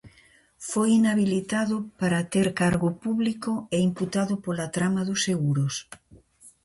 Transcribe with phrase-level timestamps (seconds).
[0.69, 5.75] Foi inhabilitado para ter cargo público e imputado pola trama dos seguros.